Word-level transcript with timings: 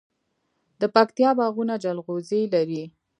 د 0.81 0.83
پکتیکا 0.95 1.31
باغونه 1.39 1.73
جلغوزي 1.83 2.41
لري. 2.53 2.83